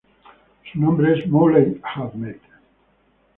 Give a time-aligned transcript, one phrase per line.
[0.71, 2.37] Su nombre es "Moulay" Ahmed.